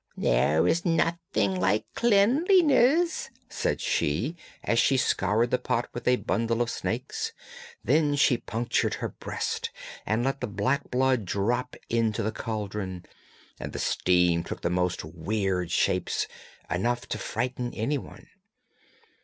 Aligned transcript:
'There 0.17 0.67
is 0.67 0.83
nothing 0.83 1.59
like 1.61 1.85
cleanliness,' 1.93 3.29
said 3.47 3.79
she, 3.79 4.35
as 4.63 4.79
she 4.79 4.97
scoured 4.97 5.51
the 5.51 5.59
pot 5.59 5.87
with 5.93 6.07
a 6.07 6.15
bundle 6.15 6.59
of 6.59 6.71
snakes; 6.71 7.33
then 7.83 8.15
she 8.15 8.35
punctured 8.35 8.95
her 8.95 9.09
breast 9.09 9.69
and 10.03 10.23
let 10.23 10.41
the 10.41 10.47
black 10.47 10.89
blood 10.89 11.23
drop 11.23 11.75
into 11.87 12.23
the 12.23 12.31
caldron, 12.31 13.05
and 13.59 13.73
the 13.73 13.77
steam 13.77 14.43
took 14.43 14.61
the 14.61 14.71
most 14.71 15.05
weird 15.05 15.69
shapes, 15.69 16.25
enough 16.67 17.05
to 17.07 17.19
frighten 17.19 17.71
any 17.75 17.99
one. 17.99 18.25